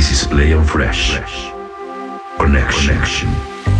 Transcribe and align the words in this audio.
This 0.00 0.22
is 0.22 0.26
Play 0.28 0.52
and 0.52 0.66
Fresh. 0.66 1.20
Connection. 2.38 2.94
Connection. 2.94 3.79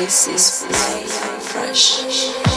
This 0.00 0.28
is 0.28 0.64
Play 0.66 1.04
Fresh. 1.40 2.49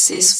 This 0.00 0.10
is 0.10 0.16
Play 0.16 0.39